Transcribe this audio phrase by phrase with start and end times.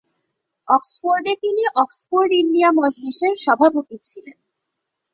[0.67, 4.37] অক্সফোর্ডে তিনি Oxford India মজলিসের সভাপতি ছিলেন।